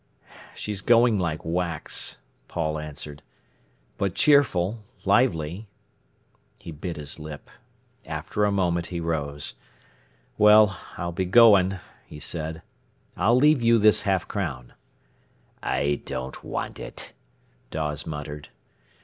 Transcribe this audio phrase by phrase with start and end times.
[0.55, 2.17] "She's going like wax,"
[2.47, 3.21] Paul answered;
[3.99, 5.67] "but cheerful—lively!"
[6.57, 7.51] He bit his lip.
[8.07, 9.53] After a minute he rose.
[10.39, 12.63] "Well, I'll be going," he said.
[13.15, 14.73] "I'll leave you this half crown."
[15.61, 17.13] "I don't want it,"
[17.69, 18.49] Dawes muttered.